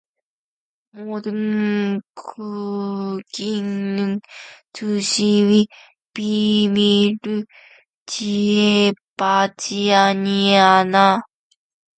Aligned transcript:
모든 0.93 2.01
국민은 2.15 4.19
통신의 4.73 5.67
비밀을 6.13 7.45
침해받지 8.07 9.93
아니한다. 9.93 11.21